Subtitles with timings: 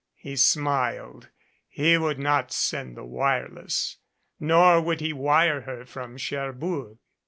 [0.15, 1.29] He smiled.
[1.69, 3.97] He would not send the wireless.
[4.39, 6.97] Nor would he wire her from Cher bourg.